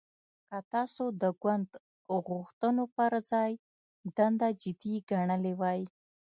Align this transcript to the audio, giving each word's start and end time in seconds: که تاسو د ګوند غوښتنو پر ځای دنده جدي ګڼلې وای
که 0.47 0.57
تاسو 0.73 1.03
د 1.21 1.23
ګوند 1.41 1.69
غوښتنو 2.27 2.83
پر 2.95 3.11
ځای 3.31 3.51
دنده 4.17 4.49
جدي 4.61 4.95
ګڼلې 5.09 5.53
وای 5.59 5.81